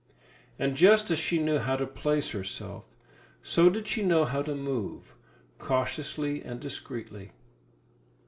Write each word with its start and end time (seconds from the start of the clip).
And 0.57 0.75
just 0.75 1.11
as 1.11 1.19
she 1.19 1.37
knew 1.37 1.59
how 1.59 1.75
to 1.75 1.85
place 1.85 2.31
herself, 2.31 2.85
so 3.43 3.69
did 3.69 3.87
she 3.87 4.01
know 4.01 4.25
how 4.25 4.41
to 4.41 4.55
move 4.55 5.13
cautiously 5.59 6.41
and 6.41 6.59
discreetly. 6.59 7.33